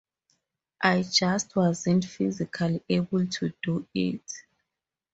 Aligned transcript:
I 0.81 1.03
just 1.03 1.55
wasn't 1.55 2.05
physically 2.05 2.81
able 2.89 3.27
to 3.27 3.53
do 3.61 3.87
it. 3.93 4.33